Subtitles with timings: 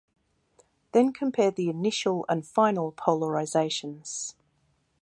[0.93, 4.33] Then compare the initial and final polarizations.